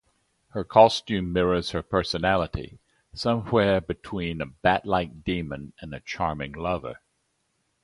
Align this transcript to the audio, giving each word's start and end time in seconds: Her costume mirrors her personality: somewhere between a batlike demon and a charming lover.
Her 0.53 0.63
costume 0.63 1.31
mirrors 1.31 1.69
her 1.73 1.83
personality: 1.83 2.79
somewhere 3.13 3.79
between 3.79 4.41
a 4.41 4.47
batlike 4.47 5.23
demon 5.23 5.73
and 5.79 5.93
a 5.93 5.99
charming 5.99 6.53
lover. 6.53 7.01